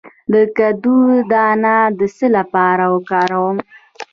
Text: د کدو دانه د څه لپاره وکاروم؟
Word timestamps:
د 0.31 0.33
کدو 0.57 0.97
دانه 1.31 1.75
د 1.99 2.01
څه 2.17 2.27
لپاره 2.37 2.85
وکاروم؟ 2.95 3.57